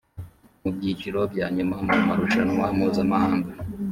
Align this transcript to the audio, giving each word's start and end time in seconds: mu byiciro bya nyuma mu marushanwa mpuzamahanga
mu 0.61 0.69
byiciro 0.75 1.19
bya 1.31 1.47
nyuma 1.55 1.75
mu 1.87 1.95
marushanwa 2.07 2.65
mpuzamahanga 2.75 3.51